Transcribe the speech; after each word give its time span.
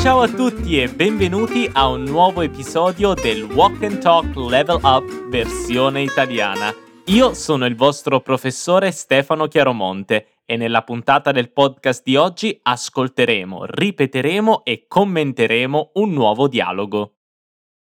Ciao 0.00 0.20
a 0.20 0.28
tutti 0.28 0.80
e 0.80 0.88
benvenuti 0.88 1.68
a 1.70 1.88
un 1.88 2.04
nuovo 2.04 2.40
episodio 2.40 3.12
del 3.12 3.42
Walk 3.42 3.82
and 3.82 3.98
Talk 3.98 4.34
Level 4.34 4.78
Up 4.82 5.28
versione 5.28 6.02
italiana. 6.02 6.74
Io 7.06 7.34
sono 7.34 7.66
il 7.66 7.76
vostro 7.76 8.20
professore 8.20 8.92
Stefano 8.92 9.46
Chiaromonte 9.46 10.38
e 10.46 10.56
nella 10.56 10.84
puntata 10.84 11.32
del 11.32 11.52
podcast 11.52 12.02
di 12.02 12.16
oggi 12.16 12.58
ascolteremo, 12.62 13.66
ripeteremo 13.66 14.64
e 14.64 14.86
commenteremo 14.88 15.90
un 15.94 16.12
nuovo 16.12 16.48
dialogo. 16.48 17.16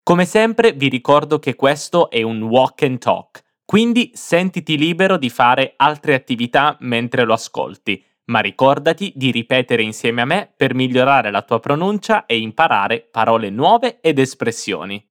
Come 0.02 0.24
sempre 0.24 0.72
vi 0.72 0.88
ricordo 0.88 1.38
che 1.38 1.54
questo 1.54 2.08
è 2.08 2.22
un 2.22 2.40
walk 2.42 2.82
and 2.82 2.98
talk, 2.98 3.42
quindi 3.66 4.12
sentiti 4.14 4.78
libero 4.78 5.18
di 5.18 5.28
fare 5.28 5.74
altre 5.76 6.14
attività 6.14 6.78
mentre 6.80 7.24
lo 7.24 7.34
ascolti, 7.34 8.02
ma 8.28 8.40
ricordati 8.40 9.12
di 9.14 9.30
ripetere 9.30 9.82
insieme 9.82 10.22
a 10.22 10.24
me 10.24 10.52
per 10.56 10.74
migliorare 10.74 11.30
la 11.30 11.42
tua 11.42 11.60
pronuncia 11.60 12.26
e 12.26 12.38
imparare 12.38 13.00
parole 13.10 13.50
nuove 13.50 14.00
ed 14.00 14.18
espressioni. 14.18 15.06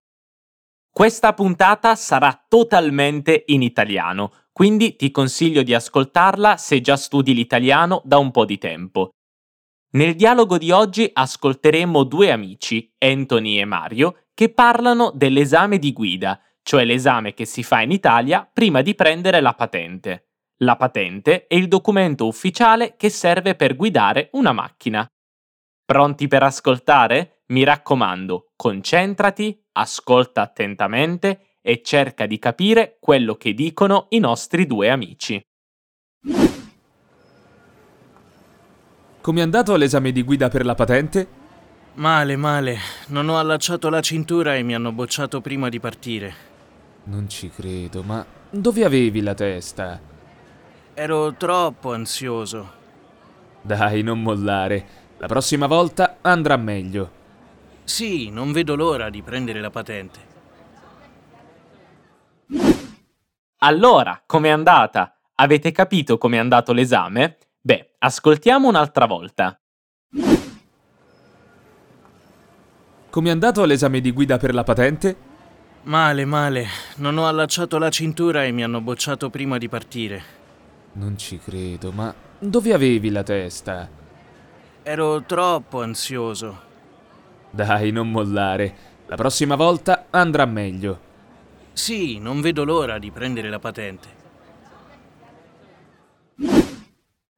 Questa 0.89 1.33
puntata 1.33 1.95
sarà 1.95 2.45
totalmente 2.47 3.43
in 3.47 3.61
italiano, 3.61 4.31
quindi 4.51 4.95
ti 4.95 5.11
consiglio 5.11 5.61
di 5.61 5.73
ascoltarla 5.73 6.57
se 6.57 6.81
già 6.81 6.97
studi 6.97 7.33
l'italiano 7.33 8.01
da 8.03 8.17
un 8.17 8.31
po' 8.31 8.45
di 8.45 8.57
tempo. 8.57 9.11
Nel 9.91 10.15
dialogo 10.15 10.57
di 10.57 10.71
oggi 10.71 11.09
ascolteremo 11.11 12.03
due 12.03 12.31
amici, 12.31 12.93
Anthony 12.97 13.59
e 13.59 13.65
Mario, 13.65 14.25
che 14.33 14.51
parlano 14.51 15.11
dell'esame 15.13 15.79
di 15.79 15.93
guida, 15.93 16.41
cioè 16.61 16.83
l'esame 16.83 17.33
che 17.33 17.45
si 17.45 17.63
fa 17.63 17.81
in 17.81 17.91
Italia 17.91 18.47
prima 18.51 18.81
di 18.81 18.93
prendere 18.95 19.39
la 19.39 19.53
patente. 19.53 20.26
La 20.61 20.75
patente 20.75 21.45
è 21.45 21.53
il 21.53 21.67
documento 21.67 22.25
ufficiale 22.25 22.95
che 22.97 23.09
serve 23.09 23.53
per 23.53 23.75
guidare 23.75 24.29
una 24.31 24.51
macchina. 24.53 25.07
Pronti 25.85 26.27
per 26.27 26.41
ascoltare? 26.41 27.43
Mi 27.49 27.63
raccomando, 27.63 28.53
concentrati, 28.55 29.63
ascolta 29.73 30.41
attentamente 30.41 31.57
e 31.61 31.83
cerca 31.83 32.25
di 32.25 32.39
capire 32.39 32.97
quello 32.99 33.35
che 33.35 33.53
dicono 33.53 34.07
i 34.09 34.19
nostri 34.19 34.65
due 34.65 34.89
amici. 34.89 35.39
Come 39.21 39.39
è 39.39 39.43
andato 39.43 39.75
l'esame 39.75 40.11
di 40.11 40.23
guida 40.23 40.49
per 40.49 40.65
la 40.65 40.73
patente? 40.73 41.27
Male, 41.95 42.35
male. 42.35 42.77
Non 43.07 43.29
ho 43.29 43.37
allacciato 43.37 43.89
la 43.89 44.01
cintura 44.01 44.55
e 44.55 44.63
mi 44.63 44.73
hanno 44.73 44.91
bocciato 44.91 45.39
prima 45.39 45.69
di 45.69 45.79
partire. 45.79 46.33
Non 47.03 47.29
ci 47.29 47.49
credo, 47.49 48.01
ma 48.01 48.25
dove 48.49 48.83
avevi 48.83 49.21
la 49.21 49.35
testa? 49.35 50.15
Ero 50.99 51.31
troppo 51.35 51.93
ansioso. 51.93 52.73
Dai, 53.61 54.01
non 54.01 54.19
mollare. 54.19 54.87
La 55.19 55.27
prossima 55.27 55.67
volta 55.67 56.17
andrà 56.21 56.57
meglio. 56.57 57.11
Sì, 57.83 58.31
non 58.31 58.51
vedo 58.51 58.75
l'ora 58.75 59.11
di 59.11 59.21
prendere 59.21 59.61
la 59.61 59.69
patente. 59.69 60.19
Allora, 63.57 64.23
com'è 64.25 64.49
andata? 64.49 65.19
Avete 65.35 65.71
capito 65.71 66.17
com'è 66.17 66.37
andato 66.37 66.73
l'esame? 66.73 67.37
Beh, 67.61 67.97
ascoltiamo 67.99 68.67
un'altra 68.67 69.05
volta. 69.05 69.61
Come 73.11 73.27
è 73.27 73.31
andato 73.31 73.65
l'esame 73.65 74.01
di 74.01 74.11
guida 74.11 74.37
per 74.37 74.51
la 74.51 74.63
patente? 74.63 75.15
Male, 75.83 76.25
male. 76.25 76.65
Non 76.95 77.19
ho 77.19 77.27
allacciato 77.27 77.77
la 77.77 77.91
cintura 77.91 78.45
e 78.45 78.51
mi 78.51 78.63
hanno 78.63 78.81
bocciato 78.81 79.29
prima 79.29 79.59
di 79.59 79.69
partire. 79.69 80.36
Non 80.97 81.17
ci 81.17 81.39
credo, 81.39 81.91
ma 81.91 82.13
dove 82.37 82.73
avevi 82.73 83.09
la 83.09 83.23
testa? 83.23 83.89
Ero 84.83 85.23
troppo 85.23 85.81
ansioso. 85.81 86.61
Dai, 87.49 87.91
non 87.91 88.11
mollare. 88.11 88.75
La 89.07 89.15
prossima 89.15 89.55
volta 89.55 90.07
andrà 90.09 90.45
meglio. 90.45 90.99
Sì, 91.73 92.19
non 92.19 92.41
vedo 92.41 92.63
l'ora 92.63 92.99
di 92.99 93.11
prendere 93.11 93.49
la 93.49 93.59
patente. 93.59 94.15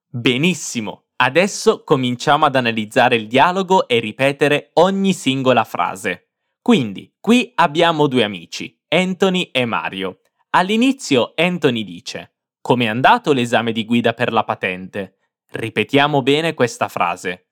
Benissimo, 0.09 1.03
Adesso 1.21 1.83
cominciamo 1.83 2.45
ad 2.45 2.55
analizzare 2.55 3.17
il 3.17 3.27
dialogo 3.27 3.89
e 3.89 3.99
ripetere 3.99 4.69
ogni 4.75 5.11
singola 5.11 5.65
frase. 5.65 6.29
Quindi, 6.61 7.13
qui 7.19 7.51
abbiamo 7.55 8.07
due 8.07 8.23
amici, 8.23 8.79
Anthony 8.87 9.49
e 9.51 9.65
Mario. 9.65 10.21
All'inizio 10.51 11.33
Anthony 11.35 11.83
dice: 11.83 12.35
Come 12.61 12.85
è 12.85 12.87
andato 12.87 13.33
l'esame 13.33 13.71
di 13.71 13.85
guida 13.85 14.13
per 14.13 14.31
la 14.31 14.43
patente? 14.43 15.17
Ripetiamo 15.47 16.21
bene 16.21 16.53
questa 16.53 16.87
frase. 16.87 17.51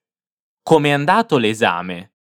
Come 0.62 0.90
è 0.90 0.91
andato 0.91 1.38
l'esame? 1.38 2.13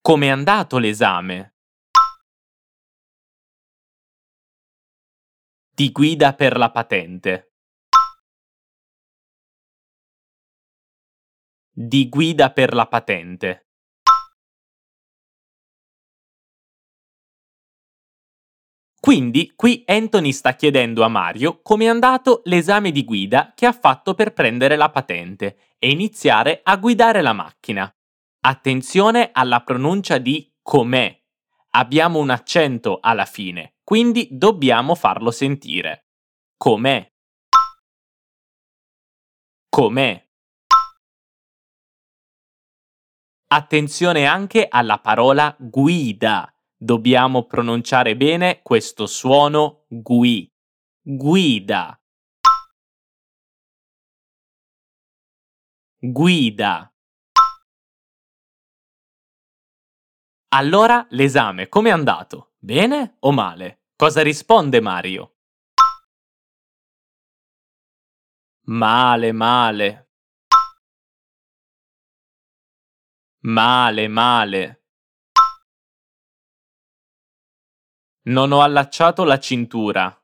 Come 0.00 0.26
è 0.26 0.30
andato 0.30 0.78
l'esame? 0.78 1.56
Di 5.74 5.90
guida 5.92 6.34
per 6.34 6.56
la 6.56 6.70
patente. 6.70 7.50
di 11.80 12.10
guida 12.10 12.52
per 12.52 12.74
la 12.74 12.86
patente. 12.86 13.69
Quindi 19.10 19.54
qui 19.56 19.82
Anthony 19.88 20.30
sta 20.30 20.54
chiedendo 20.54 21.02
a 21.02 21.08
Mario 21.08 21.62
come 21.62 21.86
è 21.86 21.88
andato 21.88 22.42
l'esame 22.44 22.92
di 22.92 23.02
guida 23.02 23.54
che 23.56 23.66
ha 23.66 23.72
fatto 23.72 24.14
per 24.14 24.32
prendere 24.32 24.76
la 24.76 24.88
patente 24.88 25.74
e 25.80 25.90
iniziare 25.90 26.60
a 26.62 26.76
guidare 26.76 27.20
la 27.20 27.32
macchina. 27.32 27.92
Attenzione 28.42 29.30
alla 29.32 29.64
pronuncia 29.64 30.18
di 30.18 30.56
com'è. 30.62 31.20
Abbiamo 31.70 32.20
un 32.20 32.30
accento 32.30 32.98
alla 33.00 33.24
fine, 33.24 33.78
quindi 33.82 34.28
dobbiamo 34.30 34.94
farlo 34.94 35.32
sentire. 35.32 36.10
Com'è. 36.56 37.12
Com'è. 39.68 40.28
Attenzione 43.48 44.26
anche 44.26 44.68
alla 44.70 44.98
parola 44.98 45.52
guida. 45.58 46.54
Dobbiamo 46.82 47.44
pronunciare 47.44 48.16
bene 48.16 48.62
questo 48.62 49.04
suono 49.06 49.84
gui. 49.86 50.50
Guida. 51.02 52.02
Guida. 55.98 56.94
Allora 60.54 61.06
l'esame 61.10 61.68
com'è 61.68 61.90
andato? 61.90 62.54
Bene 62.56 63.16
o 63.20 63.30
male? 63.30 63.82
Cosa 63.94 64.22
risponde 64.22 64.80
Mario? 64.80 65.36
Male, 68.68 69.32
male. 69.32 70.08
Male, 73.40 74.08
male. 74.08 74.79
Non 78.22 78.52
ho 78.52 78.60
allacciato 78.62 79.24
la 79.24 79.38
cintura. 79.38 80.14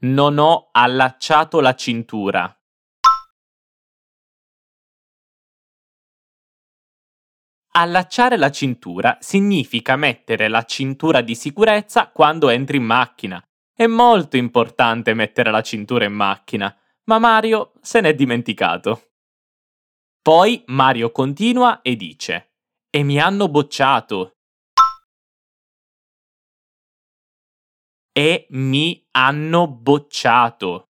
Non 0.00 0.38
ho 0.38 0.68
allacciato 0.72 1.60
la 1.60 1.74
cintura. 1.74 2.52
Allacciare 7.70 8.36
la 8.36 8.50
cintura 8.50 9.18
significa 9.20 9.94
mettere 9.96 10.48
la 10.48 10.64
cintura 10.64 11.20
di 11.20 11.34
sicurezza 11.34 12.08
quando 12.08 12.48
entri 12.48 12.78
in 12.78 12.84
macchina. 12.84 13.40
È 13.72 13.86
molto 13.86 14.36
importante 14.36 15.14
mettere 15.14 15.50
la 15.52 15.62
cintura 15.62 16.04
in 16.04 16.14
macchina 16.14 16.76
ma 17.08 17.18
Mario 17.18 17.72
se 17.80 18.00
n'è 18.00 18.14
dimenticato. 18.14 19.12
Poi 20.20 20.62
Mario 20.66 21.10
continua 21.10 21.80
e 21.80 21.96
dice: 21.96 22.47
E 22.98 23.04
mi 23.04 23.20
hanno 23.20 23.48
bocciato. 23.48 24.32
E 28.10 28.48
mi 28.50 29.06
hanno 29.12 29.68
bocciato. 29.68 30.88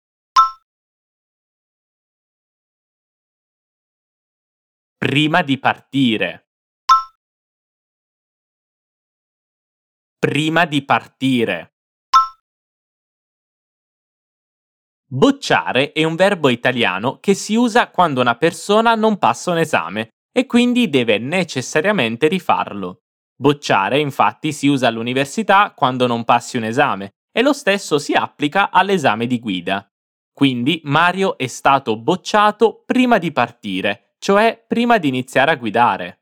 Prima 4.96 5.42
di 5.42 5.58
partire. 5.58 6.50
Prima 10.20 10.66
di 10.66 10.86
partire. 10.86 11.74
Bocciare 15.08 15.92
è 15.92 16.04
un 16.04 16.16
verbo 16.16 16.50
italiano 16.50 17.20
che 17.20 17.34
si 17.34 17.56
usa 17.56 17.90
quando 17.90 18.22
una 18.22 18.38
persona 18.38 18.94
non 18.94 19.18
passa 19.18 19.50
un 19.50 19.58
esame 19.58 20.15
e 20.38 20.46
quindi 20.48 20.90
deve 20.90 21.18
necessariamente 21.18 22.28
rifarlo. 22.28 23.04
Bocciare 23.38 24.00
infatti 24.00 24.52
si 24.52 24.68
usa 24.68 24.88
all'università 24.88 25.72
quando 25.74 26.08
non 26.08 26.26
passi 26.26 26.58
un 26.58 26.66
esame 26.66 27.14
E 27.32 27.42
lo 27.42 27.54
stesso 27.54 28.00
si 28.00 28.14
applica 28.14 28.70
all'esame 28.70 29.28
di 29.28 29.40
guida. 29.40 29.90
Quindi 30.34 30.82
Mario 30.84 31.38
è 31.38 31.48
stato 31.48 31.98
bocciato 31.98 32.84
prima 32.86 33.18
di 33.18 33.32
partire, 33.32 34.16
cioè 34.20 34.62
prima 34.68 34.98
di 34.98 35.08
iniziare 35.08 35.52
a 35.52 35.56
guidare. 35.56 36.20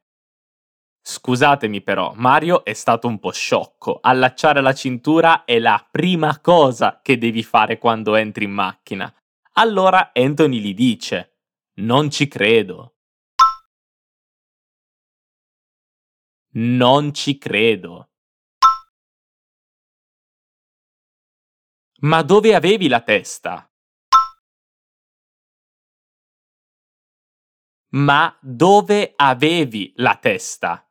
Scusatemi 1.02 1.82
però, 1.82 2.14
Mario 2.16 2.64
è 2.64 2.74
stato 2.74 3.08
un 3.08 3.20
po' 3.20 3.32
sciocco. 3.32 4.00
Allacciare 4.02 4.62
la 4.62 4.74
cintura 4.74 5.44
è 5.44 5.60
la 5.60 5.86
prima 5.90 6.40
cosa 6.40 7.00
che 7.02 7.18
devi 7.18 7.44
fare 7.44 7.78
quando 7.78 8.16
entri 8.16 8.46
in 8.46 8.52
macchina. 8.52 9.12
Allora 9.54 10.12
Anthony 10.14 10.60
gli 10.60 10.74
dice: 10.74 11.38
Non 11.82 12.10
ci 12.10 12.28
credo. 12.28 12.93
Non 16.56 17.16
ci 17.16 17.40
credo. 17.40 18.12
Ma 22.02 22.22
dove 22.22 22.54
avevi 22.54 22.88
la 22.88 23.02
testa? 23.02 23.68
Ma 27.96 28.38
dove 28.40 29.14
avevi 29.16 29.94
la 29.96 30.16
testa? 30.18 30.88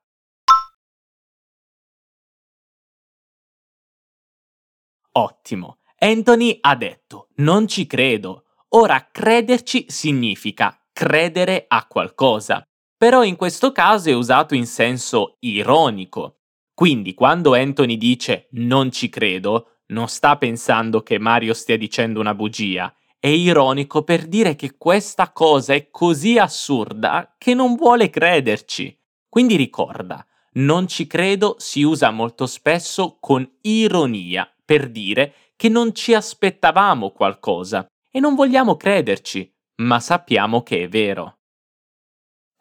Ottimo. 5.12 5.78
Anthony 5.98 6.58
ha 6.60 6.74
detto, 6.74 7.28
non 7.36 7.68
ci 7.68 7.86
credo. 7.86 8.46
Ora 8.70 9.08
crederci 9.12 9.86
significa 9.88 10.76
credere 10.92 11.66
a 11.68 11.86
qualcosa, 11.86 12.66
però 13.02 13.24
in 13.24 13.34
questo 13.34 13.72
caso 13.72 14.10
è 14.10 14.12
usato 14.12 14.54
in 14.54 14.64
senso 14.64 15.34
ironico. 15.40 16.42
Quindi 16.72 17.14
quando 17.14 17.52
Anthony 17.52 17.96
dice 17.96 18.46
non 18.52 18.92
ci 18.92 19.08
credo, 19.08 19.78
non 19.86 20.06
sta 20.06 20.38
pensando 20.38 21.02
che 21.02 21.18
Mario 21.18 21.52
stia 21.52 21.76
dicendo 21.76 22.20
una 22.20 22.32
bugia, 22.32 22.94
è 23.18 23.26
ironico 23.26 24.04
per 24.04 24.28
dire 24.28 24.54
che 24.54 24.76
questa 24.78 25.32
cosa 25.32 25.74
è 25.74 25.90
così 25.90 26.38
assurda 26.38 27.34
che 27.38 27.54
non 27.54 27.74
vuole 27.74 28.08
crederci. 28.08 28.96
Quindi 29.28 29.56
ricorda, 29.56 30.24
non 30.52 30.86
ci 30.86 31.08
credo 31.08 31.56
si 31.58 31.82
usa 31.82 32.12
molto 32.12 32.46
spesso 32.46 33.16
con 33.18 33.44
ironia 33.62 34.48
per 34.64 34.88
dire 34.88 35.34
che 35.56 35.68
non 35.68 35.92
ci 35.92 36.14
aspettavamo 36.14 37.10
qualcosa 37.10 37.84
e 38.08 38.20
non 38.20 38.36
vogliamo 38.36 38.76
crederci, 38.76 39.52
ma 39.78 39.98
sappiamo 39.98 40.62
che 40.62 40.84
è 40.84 40.88
vero. 40.88 41.38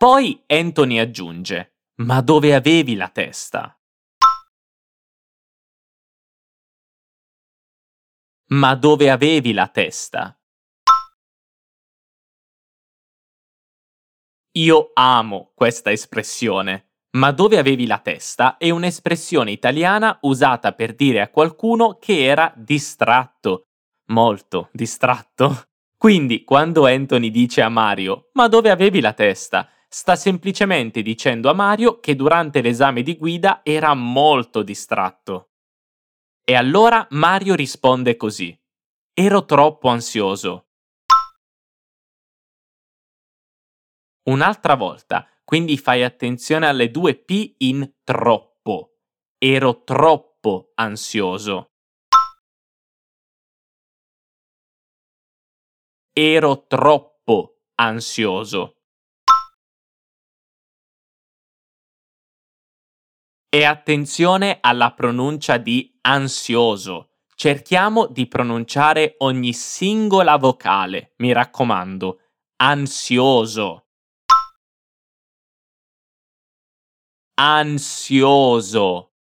Poi 0.02 0.44
Anthony 0.48 0.98
aggiunge, 0.98 1.76
ma 1.98 2.22
dove 2.22 2.56
avevi 2.56 2.96
la 2.96 3.10
testa? 3.10 3.80
Ma 8.48 8.74
dove 8.74 9.12
avevi 9.12 9.54
la 9.54 9.68
testa? 9.68 10.36
Io 14.54 14.90
amo 14.96 15.52
questa 15.54 15.92
espressione 15.92 16.94
ma 17.12 17.30
dove 17.30 17.60
avevi 17.60 17.86
la 17.86 18.00
testa 18.00 18.58
è 18.58 18.72
un'espressione 18.72 19.52
italiana 19.52 20.18
usata 20.22 20.74
per 20.74 20.96
dire 20.96 21.22
a 21.22 21.30
qualcuno 21.30 22.00
che 22.00 22.24
era 22.24 22.52
distratto, 22.56 23.68
molto 24.08 24.70
distratto. 24.74 25.68
Quindi 25.96 26.44
quando 26.44 26.88
Anthony 26.88 27.30
dice 27.30 27.62
a 27.62 27.70
Mario 27.70 28.32
ma 28.34 28.48
dove 28.48 28.72
avevi 28.72 29.00
la 29.00 29.14
testa, 29.14 29.70
sta 29.94 30.16
semplicemente 30.16 31.02
dicendo 31.02 31.50
a 31.50 31.54
Mario 31.54 32.00
che 32.00 32.16
durante 32.16 32.62
l'esame 32.62 33.04
di 33.04 33.18
guida 33.18 33.60
era 33.62 33.94
molto 33.94 34.64
distratto. 34.64 35.50
E 36.46 36.56
allora 36.56 37.06
Mario 37.12 37.56
risponde 37.56 38.16
così. 38.16 38.58
Ero 39.14 39.44
troppo 39.44 39.90
ansioso. 39.90 40.70
Un'altra 44.30 44.76
volta, 44.76 45.28
quindi 45.44 45.78
fai 45.78 46.04
attenzione 46.04 46.68
alle 46.68 46.90
due 46.90 47.16
P 47.16 47.56
in 47.58 47.96
troppo. 48.04 49.00
Ero 49.38 49.84
troppo 49.84 50.72
ansioso. 50.76 51.72
Ero 56.14 56.66
troppo 56.68 57.64
ansioso. 57.76 58.81
E 63.54 63.66
attenzione 63.66 64.60
alla 64.62 64.94
pronuncia 64.94 65.58
di 65.58 65.94
ansioso. 66.02 67.10
Cerchiamo 67.36 68.08
di 68.08 68.28
pronunciare 68.28 69.16
ogni 69.18 69.52
singola 69.52 70.38
vocale, 70.38 71.14
mi 71.18 71.34
raccomando. 71.34 72.20
Ansioso. 72.58 73.88
ansioso. 77.42 79.14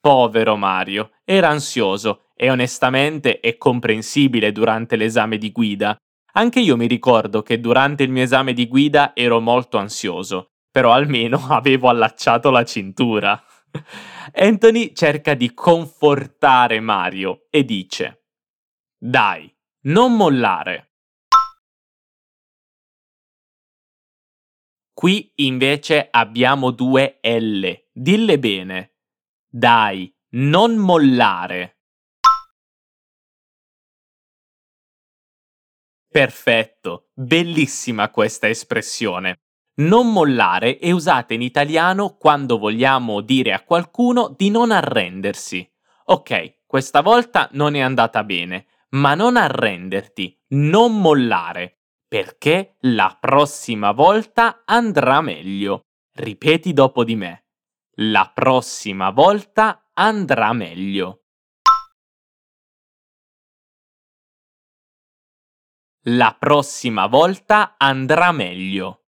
Povero 0.00 0.56
Mario, 0.56 1.10
era 1.24 1.48
ansioso 1.48 2.30
e 2.36 2.48
onestamente 2.48 3.40
è 3.40 3.56
comprensibile 3.56 4.52
durante 4.52 4.94
l'esame 4.94 5.36
di 5.36 5.50
guida. 5.50 5.96
Anche 6.36 6.60
io 6.60 6.76
mi 6.76 6.86
ricordo 6.86 7.42
che 7.42 7.60
durante 7.60 8.02
il 8.02 8.10
mio 8.10 8.22
esame 8.22 8.52
di 8.52 8.68
guida 8.68 9.14
ero 9.14 9.40
molto 9.40 9.78
ansioso, 9.78 10.56
però 10.70 10.92
almeno 10.92 11.38
avevo 11.48 11.88
allacciato 11.88 12.50
la 12.50 12.62
cintura. 12.62 13.42
Anthony 14.34 14.94
cerca 14.94 15.32
di 15.32 15.54
confortare 15.54 16.78
Mario 16.80 17.46
e 17.48 17.64
dice: 17.64 18.26
Dai, 18.98 19.50
non 19.84 20.14
mollare. 20.14 20.92
Qui 24.92 25.32
invece 25.36 26.08
abbiamo 26.10 26.70
due 26.70 27.18
L. 27.22 27.66
Dille 27.92 28.38
bene. 28.38 28.96
Dai, 29.48 30.14
non 30.32 30.76
mollare. 30.76 31.75
Perfetto, 36.16 37.08
bellissima 37.12 38.08
questa 38.08 38.48
espressione. 38.48 39.40
Non 39.82 40.10
mollare 40.14 40.78
è 40.78 40.90
usata 40.90 41.34
in 41.34 41.42
italiano 41.42 42.16
quando 42.16 42.56
vogliamo 42.56 43.20
dire 43.20 43.52
a 43.52 43.60
qualcuno 43.60 44.32
di 44.34 44.48
non 44.48 44.70
arrendersi. 44.70 45.70
Ok, 46.04 46.60
questa 46.64 47.02
volta 47.02 47.50
non 47.52 47.74
è 47.74 47.80
andata 47.80 48.24
bene, 48.24 48.64
ma 48.92 49.14
non 49.14 49.36
arrenderti, 49.36 50.42
non 50.52 50.98
mollare 50.98 51.80
perché 52.08 52.76
la 52.86 53.14
prossima 53.20 53.92
volta 53.92 54.62
andrà 54.64 55.20
meglio. 55.20 55.82
Ripeti 56.14 56.72
dopo 56.72 57.04
di 57.04 57.14
me. 57.14 57.44
La 57.96 58.30
prossima 58.32 59.10
volta 59.10 59.90
andrà 59.92 60.54
meglio. 60.54 61.25
La 66.08 66.36
prossima 66.38 67.08
volta 67.08 67.74
andrà 67.76 68.30
meglio. 68.30 69.06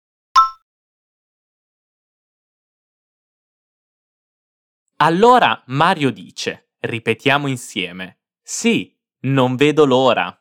Allora 4.98 5.64
Mario 5.68 6.12
dice, 6.12 6.74
ripetiamo 6.82 7.48
insieme, 7.48 8.20
sì, 8.44 8.96
non 9.22 9.56
vedo 9.56 9.86
l'ora. 9.86 10.40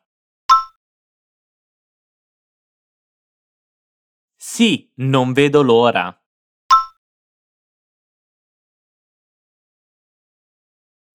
Sì, 4.36 4.92
non 4.96 5.32
vedo 5.32 5.62
l'ora. 5.62 6.22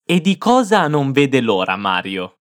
E 0.03 0.19
di 0.19 0.35
cosa 0.39 0.87
non 0.87 1.11
vede 1.11 1.41
l'ora 1.41 1.75
Mario? 1.75 2.36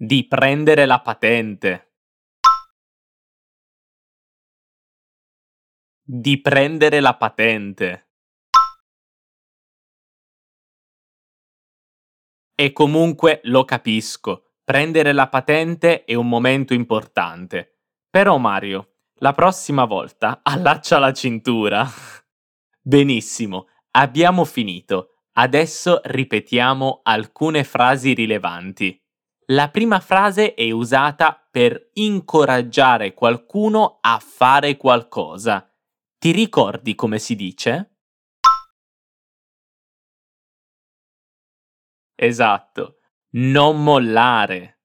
Di 0.00 0.26
prendere 0.28 0.86
la 0.86 1.00
patente. 1.00 1.94
Di 6.02 6.40
prendere 6.40 7.00
la 7.00 7.16
patente. 7.16 8.10
E 12.54 12.72
comunque 12.72 13.40
lo 13.44 13.64
capisco 13.64 14.48
Prendere 14.68 15.14
la 15.14 15.30
patente 15.30 16.04
è 16.04 16.12
un 16.12 16.28
momento 16.28 16.74
importante. 16.74 17.78
Però 18.10 18.36
Mario, 18.36 18.96
la 19.20 19.32
prossima 19.32 19.86
volta 19.86 20.40
allaccia 20.44 20.98
la 20.98 21.10
cintura. 21.14 21.88
Benissimo, 22.78 23.68
abbiamo 23.92 24.44
finito. 24.44 25.22
Adesso 25.32 26.02
ripetiamo 26.04 27.00
alcune 27.02 27.64
frasi 27.64 28.12
rilevanti. 28.12 29.02
La 29.50 29.70
prima 29.70 29.98
frase 29.98 30.52
è 30.52 30.70
usata 30.70 31.32
per 31.50 31.92
incoraggiare 31.94 33.14
qualcuno 33.14 33.96
a 34.02 34.18
fare 34.18 34.76
qualcosa. 34.76 35.74
Ti 36.18 36.32
ricordi 36.32 36.94
come 36.94 37.18
si 37.18 37.34
dice? 37.34 37.96
Esatto, 42.14 42.98
non 43.36 43.82
mollare. 43.82 44.82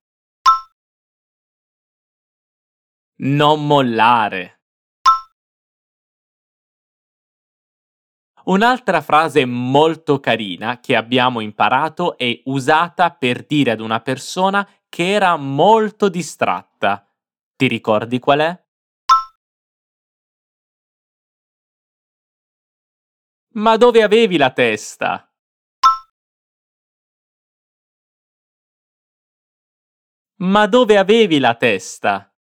Non 3.16 3.68
mollare. 3.68 4.63
Un'altra 8.46 9.00
frase 9.02 9.46
molto 9.46 10.20
carina 10.20 10.82
che 10.82 10.98
abbiamo 10.98 11.40
imparato 11.40 12.18
è 12.18 12.42
usata 12.46 13.12
per 13.12 13.46
dire 13.46 13.72
ad 13.72 13.80
una 13.80 14.02
persona 14.02 14.68
che 14.90 15.12
era 15.12 15.38
molto 15.38 16.10
distratta. 16.10 17.08
Ti 17.56 17.68
ricordi 17.68 18.20
qual 18.20 18.40
è? 18.40 18.64
Ma 23.56 23.78
dove 23.78 24.04
avevi 24.04 24.36
la 24.36 24.52
testa? 24.52 25.32
Ma 30.38 30.68
dove 30.68 30.98
avevi 30.98 31.40
la 31.40 31.56
testa? 31.56 32.33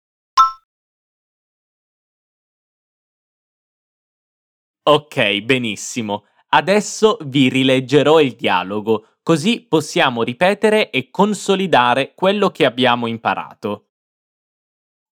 Ok, 4.83 5.41
benissimo. 5.41 6.25
Adesso 6.49 7.19
vi 7.25 7.49
rileggerò 7.49 8.19
il 8.19 8.35
dialogo, 8.35 9.17
così 9.21 9.61
possiamo 9.61 10.23
ripetere 10.23 10.89
e 10.89 11.11
consolidare 11.11 12.13
quello 12.15 12.49
che 12.49 12.65
abbiamo 12.65 13.05
imparato. 13.05 13.89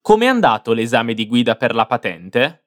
Com'è 0.02 0.26
andato 0.26 0.74
l'esame 0.74 1.14
di 1.14 1.28
guida 1.28 1.56
per 1.56 1.76
la 1.76 1.86
patente? 1.86 2.66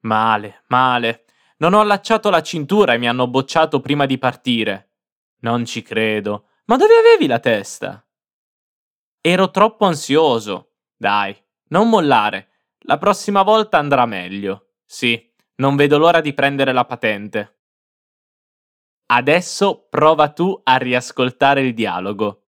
Male, 0.00 0.64
male. 0.66 1.26
Non 1.58 1.74
ho 1.74 1.80
allacciato 1.80 2.28
la 2.28 2.42
cintura 2.42 2.94
e 2.94 2.98
mi 2.98 3.06
hanno 3.06 3.28
bocciato 3.28 3.80
prima 3.80 4.04
di 4.04 4.18
partire. 4.18 4.94
Non 5.42 5.64
ci 5.64 5.82
credo. 5.82 6.48
Ma 6.64 6.76
dove 6.76 6.94
avevi 6.96 7.28
la 7.28 7.38
testa? 7.38 8.04
Ero 9.20 9.50
troppo 9.52 9.84
ansioso. 9.84 10.72
Dai, 10.96 11.36
non 11.68 11.88
mollare. 11.88 12.48
La 12.80 12.98
prossima 12.98 13.42
volta 13.42 13.78
andrà 13.78 14.06
meglio. 14.06 14.72
Sì, 14.84 15.31
non 15.62 15.76
vedo 15.76 15.96
l'ora 15.96 16.20
di 16.20 16.32
prendere 16.32 16.72
la 16.72 16.84
patente. 16.84 17.58
Adesso 19.12 19.86
prova 19.88 20.30
tu 20.30 20.60
a 20.64 20.74
riascoltare 20.76 21.60
il 21.60 21.72
dialogo. 21.72 22.46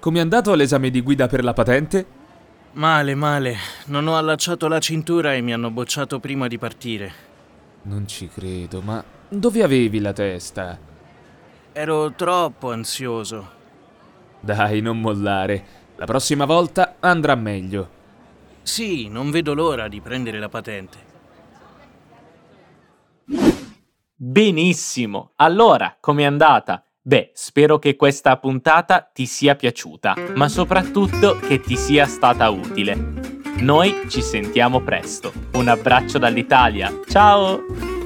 Com'è 0.00 0.20
andato 0.20 0.54
l'esame 0.54 0.88
di 0.88 1.02
guida 1.02 1.26
per 1.26 1.44
la 1.44 1.52
patente? 1.52 2.06
Male, 2.72 3.14
male. 3.14 3.56
Non 3.86 4.06
ho 4.06 4.16
allacciato 4.16 4.68
la 4.68 4.78
cintura 4.78 5.34
e 5.34 5.42
mi 5.42 5.52
hanno 5.52 5.70
bocciato 5.70 6.18
prima 6.18 6.48
di 6.48 6.56
partire. 6.56 7.12
Non 7.82 8.08
ci 8.08 8.26
credo, 8.28 8.80
ma 8.80 9.04
dove 9.28 9.62
avevi 9.62 10.00
la 10.00 10.14
testa? 10.14 10.78
Ero 11.72 12.12
troppo 12.12 12.72
ansioso. 12.72 13.50
Dai, 14.40 14.80
non 14.80 14.98
mollare. 14.98 15.78
La 15.96 16.06
prossima 16.06 16.46
volta 16.46 16.96
andrà 17.00 17.34
meglio. 17.34 17.98
Sì, 18.62 19.08
non 19.08 19.30
vedo 19.30 19.54
l'ora 19.54 19.88
di 19.88 20.00
prendere 20.00 20.38
la 20.38 20.48
patente. 20.48 21.08
Benissimo. 24.14 25.32
Allora, 25.36 25.96
com'è 25.98 26.24
andata? 26.24 26.84
Beh, 27.02 27.30
spero 27.32 27.78
che 27.78 27.96
questa 27.96 28.36
puntata 28.36 29.00
ti 29.00 29.24
sia 29.24 29.56
piaciuta, 29.56 30.14
ma 30.34 30.48
soprattutto 30.48 31.38
che 31.38 31.60
ti 31.60 31.76
sia 31.76 32.06
stata 32.06 32.50
utile. 32.50 33.38
Noi 33.60 34.08
ci 34.08 34.20
sentiamo 34.20 34.80
presto. 34.80 35.32
Un 35.52 35.68
abbraccio 35.68 36.18
dall'Italia. 36.18 36.92
Ciao! 37.08 37.99